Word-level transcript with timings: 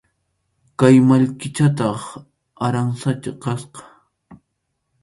Kay 0.79 0.95
mallkichataq 1.07 2.01
aransachʼa 2.65 3.31
kasqa. 3.43 3.81